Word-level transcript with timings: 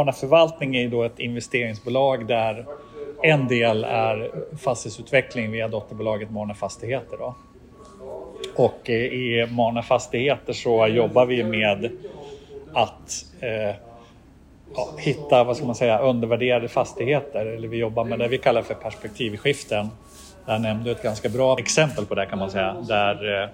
Arna 0.00 0.12
Förvaltning 0.12 0.76
är 0.76 0.80
ju 0.80 0.88
då 0.88 1.02
ett 1.02 1.18
investeringsbolag 1.18 2.26
där 2.26 2.66
en 3.22 3.48
del 3.48 3.84
är 3.84 4.30
fastighetsutveckling 4.56 5.50
via 5.50 5.68
dotterbolaget 5.68 6.30
Marna 6.30 6.54
Fastigheter. 6.54 7.16
Då. 7.16 7.34
Och 8.56 8.90
eh, 8.90 8.94
i 8.94 9.46
Marna 9.50 9.82
Fastigheter 9.82 10.52
så 10.52 10.86
jobbar 10.86 11.26
vi 11.26 11.44
med 11.44 11.90
att 12.72 13.24
eh, 13.40 13.76
ja, 14.74 14.88
hitta 14.98 15.44
vad 15.44 15.56
ska 15.56 15.66
man 15.66 15.74
säga, 15.74 15.98
undervärderade 15.98 16.68
fastigheter. 16.68 17.46
Eller 17.46 17.68
vi 17.68 17.76
jobbar 17.76 18.04
med 18.04 18.18
det 18.18 18.28
vi 18.28 18.38
kallar 18.38 18.62
för 18.62 18.74
perspektivskiften. 18.74 19.88
Där 20.46 20.58
nämnde 20.58 20.90
ett 20.90 21.02
ganska 21.02 21.28
bra 21.28 21.58
exempel 21.58 22.06
på 22.06 22.14
det 22.14 22.26
kan 22.26 22.38
man 22.38 22.50
säga. 22.50 22.76
Där, 22.88 23.42
eh, 23.42 23.48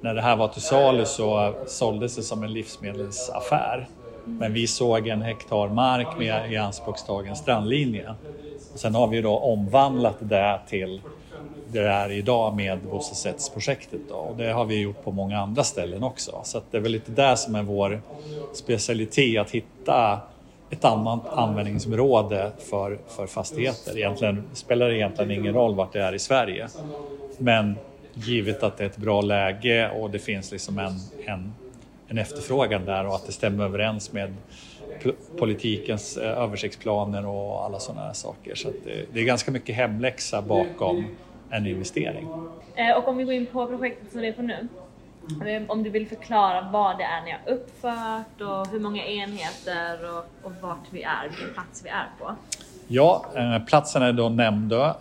när 0.00 0.14
det 0.14 0.22
här 0.22 0.36
var 0.36 0.48
till 0.48 0.62
salu 0.62 1.04
så 1.04 1.54
såldes 1.66 2.16
det 2.16 2.22
som 2.22 2.42
en 2.42 2.52
livsmedelsaffär. 2.52 3.88
Men 4.28 4.52
vi 4.52 4.66
såg 4.66 5.08
en 5.08 5.22
hektar 5.22 5.68
mark 5.68 6.18
med 6.18 6.52
ianspråktagen 6.52 7.36
strandlinje. 7.36 8.14
Och 8.72 8.78
sen 8.78 8.94
har 8.94 9.06
vi 9.06 9.20
då 9.20 9.38
omvandlat 9.38 10.16
det 10.20 10.60
till 10.68 11.00
det 11.72 11.88
är 11.88 12.12
idag 12.12 12.56
med 12.56 12.78
bostadsrättsprojektet. 12.78 14.00
Då. 14.08 14.14
Och 14.14 14.36
det 14.36 14.52
har 14.52 14.64
vi 14.64 14.80
gjort 14.80 15.04
på 15.04 15.12
många 15.12 15.38
andra 15.38 15.64
ställen 15.64 16.02
också. 16.02 16.40
Så 16.44 16.60
det 16.70 16.76
är 16.76 16.80
väl 16.80 16.92
lite 16.92 17.12
det 17.12 17.36
som 17.36 17.54
är 17.54 17.62
vår 17.62 18.02
specialitet, 18.54 19.40
att 19.40 19.50
hitta 19.50 20.20
ett 20.70 20.84
annat 20.84 21.28
användningsområde 21.28 22.50
för, 22.58 22.98
för 23.08 23.26
fastigheter. 23.26 23.98
Egentligen 23.98 24.44
spelar 24.52 24.88
det 24.88 24.96
egentligen 24.96 25.30
ingen 25.30 25.54
roll 25.54 25.74
vart 25.74 25.92
det 25.92 26.02
är 26.02 26.14
i 26.14 26.18
Sverige. 26.18 26.68
Men 27.38 27.76
givet 28.14 28.62
att 28.62 28.76
det 28.76 28.84
är 28.84 28.88
ett 28.88 28.96
bra 28.96 29.20
läge 29.20 29.90
och 29.90 30.10
det 30.10 30.18
finns 30.18 30.52
liksom 30.52 30.78
en, 30.78 30.92
en, 31.26 31.54
en 32.08 32.18
efterfrågan 32.18 32.84
där 32.84 33.06
och 33.06 33.14
att 33.14 33.26
det 33.26 33.32
stämmer 33.32 33.64
överens 33.64 34.12
med 34.12 34.34
politikens 35.38 36.16
eh, 36.16 36.38
översiktsplaner 36.38 37.26
och 37.26 37.64
alla 37.64 37.78
sådana 37.78 38.06
här 38.06 38.12
saker. 38.12 38.54
Så 38.54 38.68
det, 38.84 39.04
det, 39.12 39.20
är 39.20 39.24
ganska 39.24 39.50
mycket 39.50 39.74
hemläxa 39.74 40.42
bakom 40.42 41.04
en 41.50 41.66
investering. 41.66 42.28
Eh, 42.74 42.96
och 42.96 43.08
om 43.08 43.16
vi 43.16 43.24
går 43.24 43.34
in 43.34 43.46
på 43.46 43.66
projektet 43.66 44.12
som 44.12 44.20
det 44.20 44.28
är 44.28 44.32
på 44.32 44.42
nu. 44.42 44.68
Eh, 45.46 45.62
om 45.66 45.82
du 45.82 45.90
vill 45.90 46.08
förklara 46.08 46.68
vad 46.72 46.98
det 46.98 47.04
är 47.04 47.24
ni 47.24 47.30
har 47.30 47.54
uppfört 47.54 48.40
och 48.40 48.72
hur 48.72 48.80
många 48.80 49.06
enheter 49.06 49.98
och, 50.10 50.46
och 50.46 50.52
vart 50.60 50.86
vi 50.90 51.02
är, 51.02 51.28
vilken 51.28 51.54
plats 51.54 51.84
vi 51.84 51.88
är 51.88 52.06
på. 52.18 52.34
Ja, 52.90 53.24
platsen 53.68 54.02
är 54.02 54.12
då 54.12 54.28
Nämndö 54.28 54.92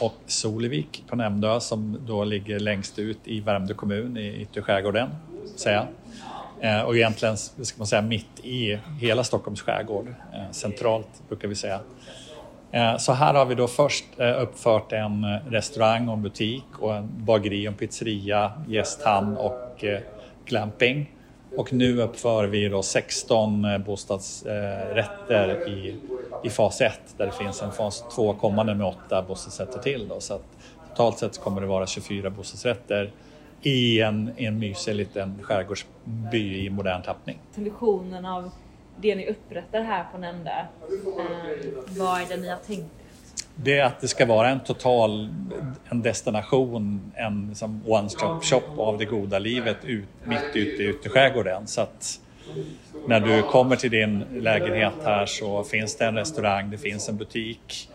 och 0.00 0.14
Solevik 0.26 1.04
på 1.08 1.16
Nämndö 1.16 1.60
som 1.60 1.98
då 2.06 2.24
ligger 2.24 2.60
längst 2.60 2.98
ut 2.98 3.18
i 3.24 3.40
Värmdö 3.40 3.74
kommun 3.74 4.16
i 4.16 4.42
yttre 4.42 4.62
skärgården. 4.62 5.10
Säga. 5.56 5.86
Eh, 6.62 6.80
och 6.82 6.96
egentligen 6.96 7.36
ska 7.36 7.78
man 7.78 7.86
säga 7.86 8.02
mitt 8.02 8.40
i 8.42 8.78
hela 9.00 9.24
Stockholms 9.24 9.62
skärgård. 9.62 10.14
Eh, 10.34 10.50
centralt 10.50 11.28
brukar 11.28 11.48
vi 11.48 11.54
säga. 11.54 11.80
Eh, 12.72 12.96
så 12.96 13.12
här 13.12 13.34
har 13.34 13.44
vi 13.44 13.54
då 13.54 13.68
först 13.68 14.04
uppfört 14.40 14.92
en 14.92 15.26
restaurang 15.38 16.08
och 16.08 16.14
en 16.14 16.22
butik 16.22 16.64
och 16.78 16.94
en 16.94 17.10
bageri 17.16 17.68
och 17.68 17.72
en 17.72 17.78
pizzeria, 17.78 18.52
gästhamn 18.68 19.36
och 19.36 19.84
glamping. 20.44 21.10
Och 21.56 21.72
nu 21.72 22.02
uppför 22.02 22.44
vi 22.44 22.68
då 22.68 22.82
16 22.82 23.66
bostadsrätter 23.86 25.68
i, 25.68 25.96
i 26.44 26.50
fas 26.50 26.80
1 26.80 27.00
där 27.16 27.26
det 27.26 27.32
finns 27.32 27.62
en 27.62 27.72
fas 27.72 28.04
2 28.14 28.34
kommande 28.34 28.74
med 28.74 28.86
8 28.86 29.22
bostadsrätter 29.22 29.78
till. 29.78 30.08
Då. 30.08 30.20
Så 30.20 30.34
att 30.34 30.44
totalt 30.88 31.18
sett 31.18 31.40
kommer 31.40 31.60
det 31.60 31.66
vara 31.66 31.86
24 31.86 32.30
bostadsrätter 32.30 33.10
i 33.62 34.00
en, 34.00 34.30
en 34.36 34.58
mysig 34.58 34.94
liten 34.94 35.38
skärgårdsby 35.42 36.66
i 36.66 36.70
modern 36.70 37.02
tappning. 37.02 37.38
Visionen 37.54 38.26
av 38.26 38.50
det 38.96 39.14
ni 39.14 39.26
upprättar 39.26 39.82
här 39.82 40.04
på 40.12 40.18
nämnda, 40.18 40.50
eh, 40.58 40.66
vad 41.98 42.20
är 42.20 42.26
det 42.28 42.36
ni 42.36 42.48
har 42.48 42.56
tänkt? 42.56 42.90
Det 43.54 43.78
är 43.78 43.84
att 43.84 44.00
det 44.00 44.08
ska 44.08 44.26
vara 44.26 44.48
en 44.48 44.60
total 44.60 45.28
en 45.88 46.02
destination, 46.02 47.12
en 47.14 47.46
liksom 47.48 47.82
one-stop 47.86 48.40
shop 48.42 48.78
av 48.78 48.98
det 48.98 49.04
goda 49.04 49.38
livet 49.38 49.84
ut, 49.84 50.08
mitt 50.24 50.50
ute 50.54 50.82
i 50.82 50.88
ytterskärgården. 50.88 51.66
Så 51.66 51.80
att 51.80 52.20
när 53.06 53.20
du 53.20 53.42
kommer 53.42 53.76
till 53.76 53.90
din 53.90 54.24
lägenhet 54.32 54.92
här 55.04 55.26
så 55.26 55.64
finns 55.64 55.96
det 55.96 56.04
en 56.04 56.16
restaurang, 56.16 56.70
det 56.70 56.78
finns 56.78 57.08
en 57.08 57.16
butik 57.16 57.88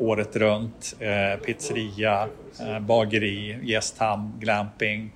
året 0.00 0.36
runt, 0.36 0.96
eh, 0.98 1.40
pizzeria, 1.44 2.28
eh, 2.60 2.78
bageri, 2.78 3.58
gästhamn, 3.62 4.32
glamping 4.38 5.12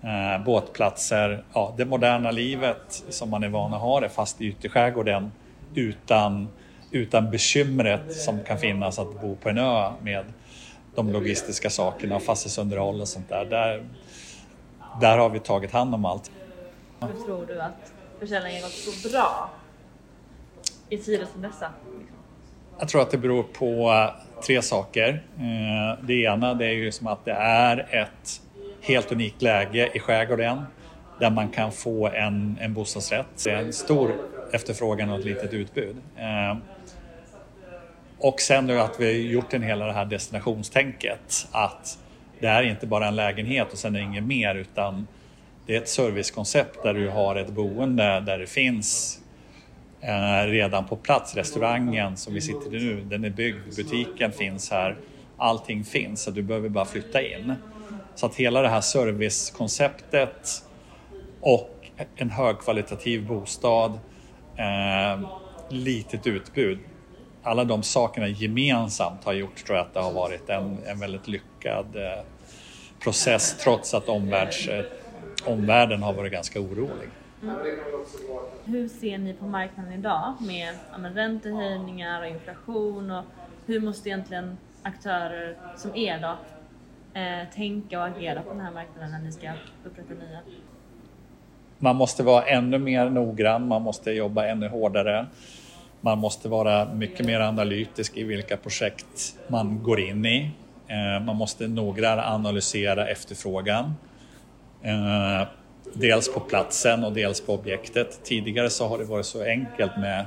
eh, 0.00 0.44
båtplatser, 0.44 1.44
ja, 1.52 1.74
det 1.76 1.84
moderna 1.84 2.30
livet 2.30 3.04
som 3.08 3.30
man 3.30 3.42
är 3.42 3.48
van 3.48 3.74
att 3.74 3.80
ha 3.80 4.00
det 4.00 4.08
fast 4.08 4.40
i 4.40 4.46
ytterskärgården 4.46 5.32
utan, 5.74 6.48
utan 6.90 7.30
bekymret 7.30 8.16
som 8.16 8.44
kan 8.44 8.58
finnas 8.58 8.98
att 8.98 9.20
bo 9.20 9.36
på 9.36 9.48
en 9.48 9.58
ö 9.58 9.90
med 10.02 10.24
de 10.94 11.12
logistiska 11.12 11.70
sakerna, 11.70 12.16
och 12.16 12.22
fastighetsunderhåll 12.22 13.00
och 13.00 13.08
sånt 13.08 13.28
där. 13.28 13.44
där. 13.44 13.84
Där 15.00 15.18
har 15.18 15.30
vi 15.30 15.40
tagit 15.40 15.72
hand 15.72 15.94
om 15.94 16.04
allt. 16.04 16.30
Hur 17.00 17.24
tror 17.24 17.46
du 17.46 17.60
att 17.60 17.92
försäljningen 18.18 18.62
gått 18.62 18.72
så 18.72 19.08
bra 19.08 19.50
i 20.88 20.98
tider 20.98 21.26
som 21.32 21.42
dessa? 21.42 21.72
Jag 22.78 22.88
tror 22.88 23.02
att 23.02 23.10
det 23.10 23.18
beror 23.18 23.42
på 23.42 23.90
eh, 23.90 24.42
tre 24.42 24.62
saker. 24.62 25.22
Eh, 25.38 26.04
det 26.04 26.14
ena 26.14 26.54
det 26.54 26.66
är 26.66 26.72
ju 26.72 26.92
som 26.92 27.06
att 27.06 27.24
det 27.24 27.32
är 27.32 27.86
ett 27.90 28.40
helt 28.80 29.12
unikt 29.12 29.42
läge 29.42 29.90
i 29.94 29.98
skärgården 29.98 30.62
där 31.20 31.30
man 31.30 31.48
kan 31.48 31.72
få 31.72 32.08
en, 32.08 32.58
en 32.60 32.74
bostadsrätt. 32.74 33.26
Det 33.44 33.50
är 33.50 33.56
en 33.56 33.72
stor 33.72 34.12
efterfrågan 34.52 35.10
och 35.10 35.18
ett 35.18 35.24
litet 35.24 35.52
utbud. 35.52 35.96
Eh, 36.16 36.56
och 38.18 38.40
sen 38.40 38.66
nu 38.66 38.80
att 38.80 39.00
vi 39.00 39.04
har 39.04 39.12
gjort 39.12 39.54
en 39.54 39.62
hela 39.62 39.86
det 39.86 39.92
här 39.92 40.04
destinationstänket 40.04 41.48
att 41.52 41.98
det 42.40 42.46
är 42.46 42.62
inte 42.62 42.86
bara 42.86 43.06
en 43.08 43.16
lägenhet 43.16 43.72
och 43.72 43.78
sen 43.78 43.94
är 43.96 44.00
det 44.00 44.04
inget 44.04 44.24
mer 44.24 44.54
utan 44.54 45.06
det 45.66 45.76
är 45.76 45.78
ett 45.78 45.88
servicekoncept 45.88 46.82
där 46.82 46.94
du 46.94 47.08
har 47.08 47.36
ett 47.36 47.48
boende 47.50 48.20
där 48.20 48.38
det 48.38 48.46
finns 48.46 49.20
Eh, 50.00 50.46
redan 50.46 50.84
på 50.84 50.96
plats. 50.96 51.34
Restaurangen 51.34 52.16
som 52.16 52.34
vi 52.34 52.40
sitter 52.40 52.74
i 52.74 52.84
nu, 52.84 53.00
den 53.04 53.24
är 53.24 53.30
byggd, 53.30 53.76
butiken 53.76 54.32
finns 54.32 54.70
här, 54.70 54.96
allting 55.36 55.84
finns 55.84 56.22
så 56.22 56.30
du 56.30 56.42
behöver 56.42 56.68
bara 56.68 56.84
flytta 56.84 57.22
in. 57.22 57.54
Så 58.14 58.26
att 58.26 58.34
hela 58.34 58.62
det 58.62 58.68
här 58.68 58.80
servicekonceptet 58.80 60.62
och 61.40 61.74
en 62.16 62.30
högkvalitativ 62.30 63.26
bostad, 63.26 63.98
eh, 64.56 65.30
litet 65.68 66.26
utbud. 66.26 66.78
Alla 67.42 67.64
de 67.64 67.82
sakerna 67.82 68.28
gemensamt 68.28 69.24
har 69.24 69.32
gjort 69.32 69.64
tror 69.66 69.78
jag 69.78 69.86
att 69.86 69.94
det 69.94 70.00
har 70.00 70.12
varit 70.12 70.48
en, 70.48 70.78
en 70.86 71.00
väldigt 71.00 71.28
lyckad 71.28 71.96
eh, 71.96 72.24
process 73.02 73.56
trots 73.62 73.94
att 73.94 74.08
omvärlds, 74.08 74.68
eh, 74.68 74.84
omvärlden 75.44 76.02
har 76.02 76.12
varit 76.12 76.32
ganska 76.32 76.60
orolig. 76.60 77.08
Mm. 77.42 77.56
Hur 78.64 78.88
ser 78.88 79.18
ni 79.18 79.34
på 79.34 79.46
marknaden 79.46 79.92
idag 79.92 80.34
med 80.40 80.74
ja, 80.92 81.10
räntehöjningar 81.14 82.20
och 82.20 82.26
inflation 82.26 83.10
och 83.10 83.24
hur 83.66 83.80
måste 83.80 84.08
egentligen 84.08 84.58
aktörer 84.82 85.56
som 85.76 85.96
er 85.96 86.20
då 86.20 86.36
eh, 87.20 87.48
tänka 87.54 87.98
och 87.98 88.06
agera 88.06 88.42
på 88.42 88.50
den 88.50 88.60
här 88.60 88.72
marknaden 88.72 89.10
när 89.10 89.18
ni 89.18 89.32
ska 89.32 89.52
upprätta 89.84 90.14
nya? 90.14 90.38
Man 91.78 91.96
måste 91.96 92.22
vara 92.22 92.44
ännu 92.44 92.78
mer 92.78 93.10
noggrann, 93.10 93.68
man 93.68 93.82
måste 93.82 94.10
jobba 94.10 94.46
ännu 94.46 94.68
hårdare. 94.68 95.26
Man 96.00 96.18
måste 96.18 96.48
vara 96.48 96.94
mycket 96.94 97.26
mer 97.26 97.40
analytisk 97.40 98.16
i 98.16 98.24
vilka 98.24 98.56
projekt 98.56 99.36
man 99.48 99.82
går 99.82 100.00
in 100.00 100.26
i. 100.26 100.50
Eh, 100.88 101.24
man 101.24 101.36
måste 101.36 101.68
noggrant 101.68 102.22
analysera 102.24 103.06
efterfrågan. 103.06 103.94
Dels 105.92 106.34
på 106.34 106.40
platsen 106.40 107.04
och 107.04 107.12
dels 107.12 107.40
på 107.40 107.54
objektet. 107.54 108.20
Tidigare 108.22 108.70
så 108.70 108.88
har 108.88 108.98
det 108.98 109.04
varit 109.04 109.26
så 109.26 109.44
enkelt 109.44 109.96
med, 109.96 110.26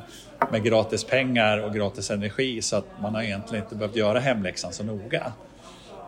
med 0.52 0.64
gratis 0.64 1.04
pengar 1.04 1.58
och 1.58 1.74
gratis 1.74 2.12
energi 2.12 2.62
så 2.62 2.76
att 2.76 2.86
man 3.02 3.16
har 3.16 3.22
egentligen 3.22 3.64
inte 3.64 3.76
behövt 3.76 3.96
göra 3.96 4.20
hemläxan 4.20 4.74
så 4.74 4.84
noga. 4.84 5.34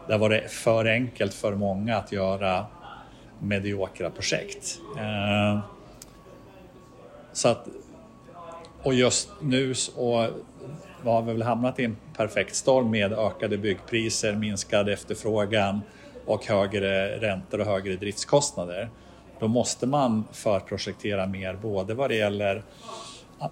Där 0.07 0.17
var 0.17 0.29
det 0.29 0.51
för 0.51 0.85
enkelt 0.85 1.33
för 1.33 1.55
många 1.55 1.97
att 1.97 2.11
göra 2.11 2.65
mediokra 3.39 4.09
projekt. 4.09 4.79
Eh, 4.97 5.59
så 7.33 7.47
att, 7.47 7.67
och 8.83 8.93
just 8.93 9.29
nu 9.41 9.73
så 9.73 10.29
har 11.03 11.21
vi 11.21 11.33
väl 11.33 11.41
hamnat 11.41 11.79
i 11.79 11.85
en 11.85 11.97
perfekt 12.17 12.55
storm 12.55 12.91
med 12.91 13.13
ökade 13.13 13.57
byggpriser, 13.57 14.35
minskad 14.35 14.89
efterfrågan 14.89 15.81
och 16.25 16.45
högre 16.45 17.19
räntor 17.19 17.59
och 17.59 17.65
högre 17.65 17.95
driftskostnader. 17.95 18.89
Då 19.43 19.47
måste 19.47 19.87
man 19.87 20.23
förprojektera 20.31 21.27
mer 21.27 21.53
både 21.53 21.93
vad 21.93 22.09
det 22.09 22.15
gäller 22.15 22.63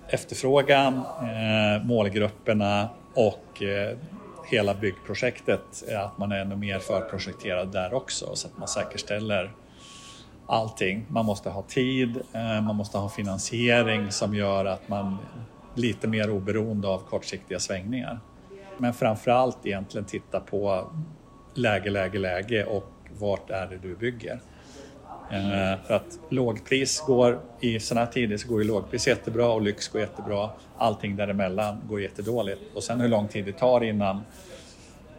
efterfrågan, 0.07 0.93
eh, 0.95 1.83
målgrupperna 1.83 2.89
och 3.13 3.63
eh, 3.63 3.97
hela 4.45 4.73
byggprojektet, 4.73 5.83
eh, 5.89 6.05
att 6.05 6.17
man 6.17 6.31
är 6.31 6.41
ännu 6.41 6.55
mer 6.55 6.79
förprojekterad 6.79 7.71
där 7.71 7.93
också 7.93 8.35
så 8.35 8.47
att 8.47 8.57
man 8.57 8.67
säkerställer 8.67 9.51
allting. 10.47 11.05
Man 11.09 11.25
måste 11.25 11.49
ha 11.49 11.61
tid, 11.61 12.21
man 12.63 12.75
måste 12.75 12.97
ha 12.97 13.09
finansiering 13.09 14.11
som 14.11 14.35
gör 14.35 14.65
att 14.65 14.89
man 14.89 15.17
är 15.75 15.79
lite 15.81 16.07
mer 16.07 16.29
oberoende 16.29 16.87
av 16.87 16.99
kortsiktiga 16.99 17.59
svängningar. 17.59 18.19
Men 18.77 18.93
framförallt 18.93 19.65
egentligen 19.65 20.05
titta 20.05 20.39
på 20.39 20.91
läge, 21.53 21.89
läge, 21.89 22.19
läge 22.19 22.65
och 22.65 22.91
vart 23.19 23.49
är 23.49 23.67
det 23.67 23.77
du 23.77 23.95
bygger? 23.95 24.39
Eh, 25.31 25.79
för 25.87 25.93
att 25.93 26.19
lågpris 26.29 27.03
går 27.07 27.39
i 27.59 27.79
sådana 27.79 28.05
här 28.05 28.11
tider 28.11 28.37
så 28.37 28.47
går 28.47 28.61
ju 28.61 28.67
lågpris 28.67 29.07
jättebra 29.07 29.51
och 29.51 29.61
lyx 29.61 29.87
går 29.87 30.01
jättebra. 30.01 30.49
Allting 30.77 31.15
däremellan 31.15 31.81
går 31.89 32.01
jättedåligt. 32.01 32.61
Och 32.75 32.83
sen 32.83 33.01
hur 33.01 33.07
lång 33.07 33.27
tid 33.27 33.45
det 33.45 33.51
tar 33.53 33.83
innan 33.83 34.21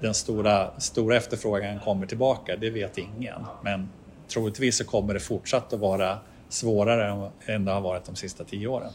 den 0.01 0.15
stora, 0.15 0.81
stora 0.81 1.17
efterfrågan 1.17 1.81
kommer 1.81 2.07
tillbaka, 2.07 2.57
det 2.57 2.71
vet 2.71 2.99
ingen. 2.99 3.47
Men 3.63 3.89
troligtvis 4.29 4.77
så 4.77 4.85
kommer 4.85 5.15
det 5.15 5.21
fortsatt 5.21 5.73
att 5.73 5.81
vara 5.81 6.19
svårare 6.49 7.31
än 7.47 7.65
det 7.65 7.73
har 7.73 7.81
varit 7.81 8.05
de 8.05 8.17
sista 8.17 8.45
tio 8.45 8.67
åren. 8.67 8.93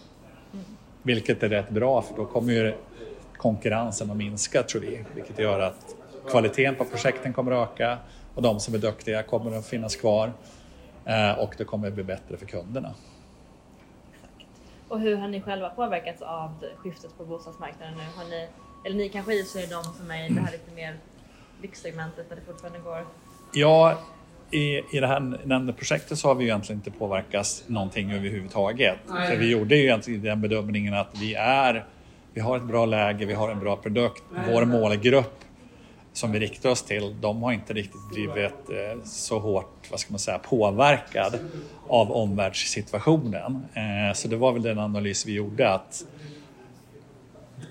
Vilket 1.04 1.44
är 1.44 1.50
rätt 1.50 1.70
bra 1.70 2.02
för 2.02 2.16
då 2.16 2.26
kommer 2.26 2.54
ju 2.54 2.74
konkurrensen 3.38 4.12
att 4.12 4.18
minska 4.18 4.64
tror 4.64 4.82
vi, 4.82 5.06
vilket 5.16 5.40
gör 5.40 5.60
att 5.60 5.96
kvaliteten 6.30 6.76
på 6.76 6.86
projekten 6.86 7.34
kommer 7.34 7.52
att 7.52 7.70
öka 7.70 7.98
och 8.36 8.42
de 8.42 8.60
som 8.60 8.74
är 8.74 8.78
duktiga 8.78 9.24
kommer 9.24 9.58
att 9.58 9.68
finnas 9.68 9.96
kvar 9.96 10.32
och 11.38 11.56
det 11.58 11.64
kommer 11.64 11.88
att 11.88 11.94
bli 11.94 12.04
bättre 12.04 12.38
för 12.38 12.46
kunderna. 12.46 12.94
Och 14.88 15.00
hur 15.00 15.16
har 15.16 15.28
ni 15.28 15.42
själva 15.42 15.70
påverkats 15.70 16.22
av 16.22 16.66
skiftet 16.78 17.18
på 17.18 17.26
bostadsmarknaden 17.26 17.94
nu? 17.98 18.04
Har 18.16 18.30
ni, 18.30 18.48
eller 18.86 18.96
ni 18.96 19.10
kanske 19.10 19.34
i 19.34 19.40
är 19.40 19.70
de 19.70 19.84
som 19.84 20.12
är 20.12 20.26
i 20.26 20.34
det 20.34 20.42
här 20.42 20.52
lite 20.52 20.76
mer 20.76 20.98
lyxsegmentet 21.62 22.30
där 22.30 22.36
det 22.36 22.42
fortfarande 22.42 22.80
går? 22.80 23.06
Ja, 23.54 23.98
i, 24.52 24.78
i 24.78 25.00
det 25.00 25.08
här 25.08 25.20
nämnda 25.46 25.74
projektet 25.74 26.20
så 26.20 26.28
har 26.28 26.36
vi 26.36 26.44
egentligen 26.44 26.80
inte 26.80 26.92
påverkats 26.92 27.64
någonting 27.68 28.12
överhuvudtaget. 28.12 28.98
Nej. 29.10 29.30
För 29.30 29.38
vi 29.38 29.52
gjorde 29.52 29.76
ju 29.76 29.84
egentligen 29.84 30.22
den 30.22 30.42
bedömningen 30.42 30.94
att 30.94 31.10
vi 31.22 31.36
är, 31.36 31.86
vi 32.34 32.42
har 32.42 32.58
ett 32.58 32.64
bra 32.64 32.86
läge, 32.86 33.26
vi 33.26 33.34
har 33.34 33.50
en 33.50 33.60
bra 33.60 33.76
produkt. 33.76 34.24
Vår 34.48 34.66
målgrupp 34.66 35.44
som 36.18 36.32
vi 36.32 36.40
riktar 36.40 36.70
oss 36.70 36.84
till, 36.84 37.16
de 37.22 37.44
har 37.44 37.52
inte 37.52 37.74
riktigt 37.74 38.10
blivit 38.10 38.70
eh, 38.70 39.04
så 39.04 39.40
hårt 39.40 39.88
vad 39.92 40.00
ska 40.00 40.12
man 40.12 40.20
säga, 40.20 40.40
påverkad 40.40 41.40
av 41.88 42.12
omvärldssituationen. 42.12 43.66
Eh, 43.74 44.14
så 44.16 44.28
det 44.28 44.36
var 44.36 44.52
väl 44.52 44.62
den 44.62 44.80
analys 44.80 45.26
vi 45.26 45.34
gjorde 45.34 45.74
att 45.74 46.06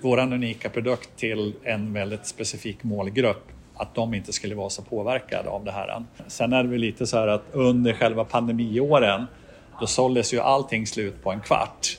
vår 0.01 0.19
unika 0.19 0.69
produkt 0.69 1.09
till 1.15 1.53
en 1.63 1.93
väldigt 1.93 2.25
specifik 2.25 2.83
målgrupp 2.83 3.47
att 3.75 3.95
de 3.95 4.13
inte 4.13 4.33
skulle 4.33 4.55
vara 4.55 4.69
så 4.69 4.81
påverkade 4.81 5.49
av 5.49 5.65
det 5.65 5.71
här. 5.71 6.03
Sen 6.27 6.53
är 6.53 6.63
det 6.63 6.69
väl 6.69 6.79
lite 6.79 7.07
så 7.07 7.17
här 7.17 7.27
att 7.27 7.43
under 7.51 7.93
själva 7.93 8.25
pandemiåren 8.25 9.25
då 9.79 9.87
såldes 9.87 10.33
ju 10.33 10.39
allting 10.39 10.87
slut 10.87 11.23
på 11.23 11.31
en 11.31 11.39
kvart. 11.39 11.97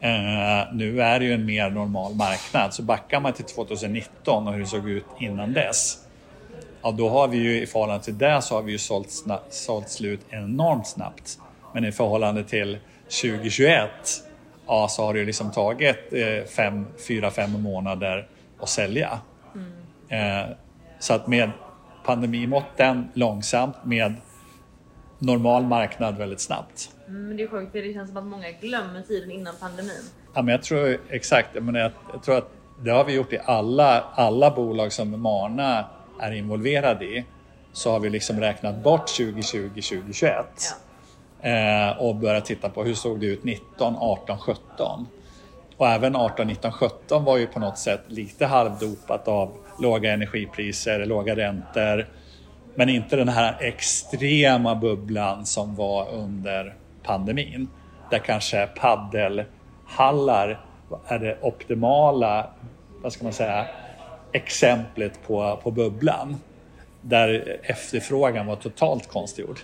Eh, 0.00 0.72
nu 0.72 1.02
är 1.02 1.18
det 1.18 1.24
ju 1.24 1.32
en 1.32 1.46
mer 1.46 1.70
normal 1.70 2.14
marknad 2.14 2.74
så 2.74 2.82
backar 2.82 3.20
man 3.20 3.32
till 3.32 3.44
2019 3.44 4.48
och 4.48 4.52
hur 4.52 4.60
det 4.60 4.66
såg 4.66 4.88
ut 4.88 5.04
innan 5.18 5.52
dess. 5.52 5.98
Ja, 6.82 6.90
då 6.90 7.08
har 7.08 7.28
vi 7.28 7.38
ju 7.38 7.62
i 7.62 7.66
förhållande 7.66 8.04
till 8.04 8.18
det 8.18 8.42
så 8.42 8.54
har 8.54 8.62
vi 8.62 8.72
ju 8.72 8.78
sålt, 8.78 9.24
sålt 9.50 9.88
slut 9.88 10.20
enormt 10.30 10.86
snabbt. 10.86 11.38
Men 11.74 11.84
i 11.84 11.92
förhållande 11.92 12.44
till 12.44 12.78
2021 13.22 13.90
ja, 14.66 14.88
så 14.88 15.04
har 15.04 15.12
det 15.12 15.20
ju 15.20 15.26
liksom 15.26 15.50
tagit 15.50 15.96
4-5 16.10 17.38
eh, 17.38 17.48
månader 17.48 18.28
att 18.60 18.68
sälja. 18.68 19.18
Mm. 19.54 20.42
Eh, 20.48 20.50
så 20.98 21.14
att 21.14 21.26
med 21.26 21.50
pandemimåtten 22.04 23.08
långsamt, 23.14 23.76
med 23.84 24.14
normal 25.20 25.64
marknad 25.64 26.18
väldigt 26.18 26.40
snabbt. 26.40 26.90
Mm, 27.08 27.36
det 27.36 27.42
är 27.42 27.48
sjukt, 27.48 27.72
för 27.72 27.82
det 27.82 27.92
känns 27.92 28.08
som 28.08 28.16
att 28.16 28.26
många 28.26 28.50
glömmer 28.50 29.02
tiden 29.02 29.30
innan 29.30 29.54
pandemin. 29.60 30.04
Ja, 30.34 30.42
men 30.42 30.52
jag 30.52 30.62
tror 30.62 30.98
exakt, 31.08 31.48
jag, 31.54 31.62
menar, 31.62 31.80
jag, 31.80 31.92
jag 32.12 32.22
tror 32.22 32.38
att 32.38 32.50
det 32.82 32.90
har 32.90 33.04
vi 33.04 33.12
gjort 33.12 33.32
i 33.32 33.38
alla, 33.44 34.00
alla 34.00 34.50
bolag 34.50 34.92
som 34.92 35.22
Marna 35.22 35.84
är 36.20 36.32
involverad 36.32 37.02
i. 37.02 37.24
Så 37.72 37.90
har 37.90 38.00
vi 38.00 38.10
liksom 38.10 38.40
räknat 38.40 38.82
bort 38.82 39.06
2020, 39.06 39.68
2021. 39.68 40.46
Ja. 41.42 41.48
Eh, 41.48 41.98
och 41.98 42.16
börjat 42.16 42.44
titta 42.44 42.68
på 42.68 42.84
hur 42.84 42.94
såg 42.94 43.20
det 43.20 43.26
ut 43.26 43.44
19, 43.44 43.96
18, 43.96 44.38
17. 44.38 45.06
Och 45.76 45.88
även 45.88 46.16
18, 46.16 46.46
19, 46.46 46.72
17 46.72 47.24
var 47.24 47.36
ju 47.36 47.46
på 47.46 47.60
något 47.60 47.78
sätt 47.78 48.00
lite 48.06 48.46
halvdopat 48.46 49.28
av 49.28 49.52
låga 49.80 50.12
energipriser, 50.12 51.06
låga 51.06 51.36
räntor. 51.36 52.06
Men 52.74 52.88
inte 52.88 53.16
den 53.16 53.28
här 53.28 53.56
extrema 53.60 54.74
bubblan 54.74 55.46
som 55.46 55.74
var 55.74 56.08
under 56.10 56.74
pandemin. 57.02 57.68
Där 58.10 58.18
kanske 58.18 58.66
paddelhallar 58.66 60.60
är 61.06 61.18
det 61.18 61.38
optimala, 61.40 62.50
vad 63.02 63.12
ska 63.12 63.24
man 63.24 63.32
säga, 63.32 63.66
exemplet 64.32 65.26
på, 65.26 65.60
på 65.62 65.70
bubblan. 65.70 66.36
Där 67.00 67.60
efterfrågan 67.62 68.46
var 68.46 68.56
totalt 68.56 69.08
konstgjord. 69.08 69.58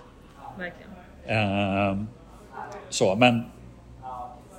Verkligen. 0.58 0.90
Uh, 1.30 2.04
så, 2.88 3.14
men 3.14 3.44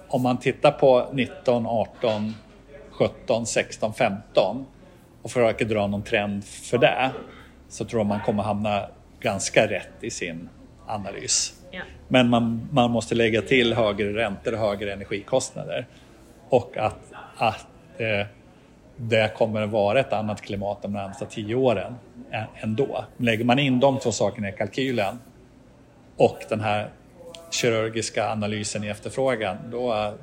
om 0.08 0.22
man 0.22 0.38
tittar 0.38 0.72
på 0.72 1.10
19, 1.12 1.66
18, 1.68 2.36
17, 2.92 3.46
16, 3.46 3.94
15 3.94 4.66
och 5.22 5.32
försöker 5.32 5.66
dra 5.66 5.88
någon 5.88 6.04
trend 6.04 6.46
för 6.46 6.78
det 6.78 7.12
så 7.70 7.86
tror 7.86 8.00
jag 8.00 8.08
man 8.08 8.20
kommer 8.20 8.44
hamna 8.44 8.90
ganska 9.20 9.68
rätt 9.68 9.94
i 10.02 10.10
sin 10.10 10.50
analys. 10.88 11.54
Ja. 11.72 11.82
Men 12.08 12.30
man, 12.30 12.70
man 12.72 12.92
måste 12.92 13.16
lägga 13.16 13.42
till 13.42 13.74
högre 13.74 14.14
räntor 14.14 14.54
och 14.54 14.60
högre 14.60 14.94
energikostnader 14.94 15.88
och 16.50 16.78
att, 16.78 17.00
att 17.38 17.68
eh, 17.98 18.28
det 18.96 19.34
kommer 19.38 19.62
att 19.62 19.70
vara 19.70 20.00
ett 20.00 20.14
annat 20.14 20.42
klimat 20.42 20.82
de 20.82 20.94
närmsta 20.94 21.26
tio 21.26 21.56
åren 21.56 21.96
ändå. 22.56 23.06
Lägger 23.18 23.46
man 23.46 23.60
in 23.60 23.80
de 23.80 24.00
två 24.00 24.12
sakerna 24.12 24.50
i 24.50 24.52
kalkylen 24.52 25.20
och 26.18 26.40
den 26.50 26.62
här 26.62 26.90
kirurgiska 27.52 28.32
analysen 28.32 28.84
i 28.84 28.88
efterfrågan, 28.88 29.58
då, 29.72 30.14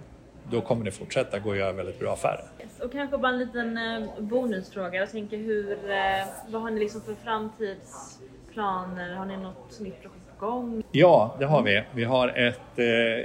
då 0.50 0.60
kommer 0.60 0.84
det 0.84 0.90
fortsätta 0.90 1.38
gå 1.38 1.50
att 1.50 1.56
göra 1.56 1.72
väldigt 1.72 1.98
bra 1.98 2.12
affärer. 2.12 2.44
Yes. 2.60 2.80
Och 2.80 2.92
kanske 2.92 3.18
bara 3.18 3.32
en 3.32 3.38
liten 3.38 3.76
eh, 3.76 4.02
bonusfråga. 4.18 4.98
Jag 4.98 5.10
tänker 5.10 5.36
hur, 5.36 5.90
eh, 5.90 6.26
vad 6.48 6.62
har 6.62 6.70
ni 6.70 6.80
liksom 6.80 7.00
för 7.00 7.14
framtidsplaner? 7.24 9.14
Har 9.14 9.24
ni 9.24 9.36
något 9.36 9.80
nytt 9.80 10.02
projekt 10.02 10.38
på 10.38 10.46
gång? 10.46 10.82
Ja, 10.92 11.36
det 11.38 11.46
har 11.46 11.62
vi. 11.62 11.82
Vi 11.94 12.04
har 12.04 12.28
ett 12.28 12.78
eh, 12.78 13.24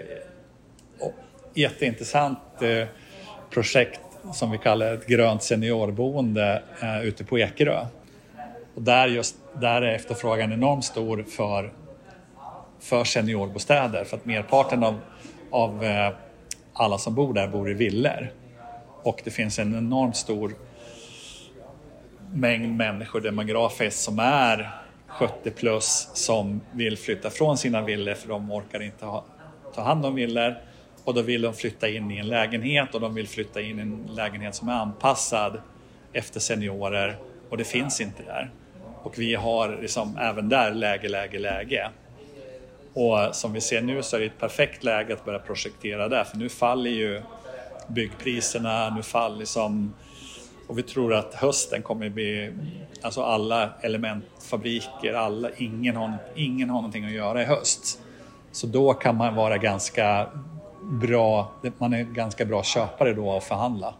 jätteintressant 1.54 2.62
eh, 2.62 2.88
projekt 3.50 4.02
som 4.34 4.52
vi 4.52 4.58
kallar 4.58 4.94
ett 4.94 5.08
grönt 5.08 5.44
seniorboende 5.44 6.64
eh, 6.82 7.02
ute 7.04 7.24
på 7.24 7.40
Ekerö. 7.40 7.86
Och 8.76 8.82
där, 8.82 9.08
just, 9.08 9.36
där 9.54 9.82
är 9.82 9.96
efterfrågan 9.96 10.54
enormt 10.54 10.86
stor 10.86 11.24
för 11.24 11.72
för 12.80 13.04
seniorbostäder 13.04 14.04
för 14.04 14.18
att 14.18 14.26
merparten 14.26 14.84
av, 14.84 15.00
av 15.52 15.84
eh, 15.84 16.12
alla 16.80 16.98
som 16.98 17.16
bor 17.16 17.34
där 17.34 17.48
bor 17.48 17.70
i 17.72 17.74
villor. 17.74 18.32
Och 19.04 19.22
det 19.24 19.32
finns 19.32 19.60
en 19.60 19.78
enormt 19.78 20.16
stor 20.16 20.56
mängd 22.34 22.78
människor 22.78 23.22
demografiskt 23.22 24.00
som 24.00 24.20
är 24.20 24.70
70 25.08 25.52
plus 25.52 26.10
som 26.14 26.62
vill 26.72 26.98
flytta 26.98 27.30
från 27.30 27.58
sina 27.58 27.82
villor 27.82 28.14
för 28.14 28.30
de 28.30 28.52
orkar 28.52 28.82
inte 28.82 29.06
ha, 29.06 29.26
ta 29.76 29.82
hand 29.82 30.06
om 30.06 30.16
villor 30.16 30.56
och 31.04 31.14
då 31.14 31.22
vill 31.22 31.42
de 31.42 31.54
flytta 31.54 31.90
in 31.90 32.12
i 32.12 32.18
en 32.18 32.28
lägenhet 32.28 32.96
och 32.96 33.02
de 33.02 33.14
vill 33.14 33.28
flytta 33.28 33.62
in 33.62 33.80
i 33.80 33.82
en 33.82 34.10
lägenhet 34.16 34.56
som 34.56 34.70
är 34.70 34.74
anpassad 34.74 35.62
efter 36.14 36.40
seniorer 36.40 37.18
och 37.50 37.58
det 37.58 37.64
finns 37.64 38.02
inte 38.02 38.24
där. 38.24 38.52
Och 39.04 39.20
vi 39.20 39.36
har 39.36 39.78
liksom 39.82 40.18
även 40.18 40.50
där 40.50 40.74
läge, 40.74 41.10
läge, 41.10 41.40
läge. 41.40 41.90
Och 42.94 43.36
som 43.36 43.54
vi 43.54 43.62
ser 43.62 43.82
nu 43.82 44.04
så 44.04 44.16
är 44.16 44.20
det 44.20 44.26
ett 44.26 44.40
perfekt 44.40 44.84
läge 44.84 45.14
att 45.14 45.26
börja 45.26 45.40
projektera 45.40 46.08
där 46.08 46.24
för 46.24 46.38
nu 46.38 46.50
faller 46.50 46.90
ju 46.90 47.22
byggpriserna, 47.88 48.96
nu 48.96 49.04
faller 49.04 49.38
liksom 49.38 49.94
och 50.70 50.78
vi 50.78 50.84
tror 50.84 51.14
att 51.14 51.34
hösten 51.34 51.82
kommer 51.82 52.10
bli, 52.10 52.54
alltså 53.02 53.24
alla 53.24 53.70
elementfabriker, 53.82 55.14
alla, 55.14 55.50
ingen, 55.58 55.96
har, 55.96 56.18
ingen 56.36 56.70
har 56.70 56.76
någonting 56.76 57.06
att 57.06 57.12
göra 57.12 57.42
i 57.42 57.46
höst. 57.46 58.02
Så 58.52 58.68
då 58.68 58.94
kan 58.94 59.16
man 59.16 59.36
vara 59.36 59.58
ganska 59.58 60.28
bra, 60.82 61.52
man 61.78 61.94
är 61.94 62.04
ganska 62.04 62.46
bra 62.46 62.64
köpare 62.64 63.14
då 63.14 63.30
och 63.30 63.44
förhandla. 63.44 63.94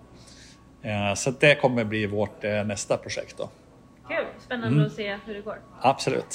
Eh, 0.82 1.14
så 1.14 1.32
det 1.32 1.56
kommer 1.56 1.84
bli 1.84 2.06
vårt 2.06 2.44
eh, 2.44 2.64
nästa 2.64 2.98
projekt 2.98 3.38
då. 3.38 3.50
Kul, 4.08 4.26
spännande 4.40 4.76
mm. 4.76 4.86
att 4.86 4.94
se 4.94 5.18
hur 5.26 5.34
det 5.34 5.42
går. 5.42 5.58
Absolut. 5.82 6.34